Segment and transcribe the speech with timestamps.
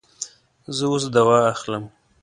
[0.75, 1.83] زه اوس دوا اخلم